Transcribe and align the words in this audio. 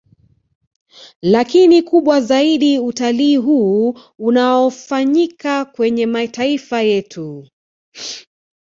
Lakini 1.21 1.81
kubwa 1.83 2.21
zaidi 2.21 2.79
utalii 2.79 3.35
huu 3.35 3.99
unaofanyika 4.19 5.65
kwenye 5.65 6.05
mataifa 6.05 6.81
yetu 6.81 7.47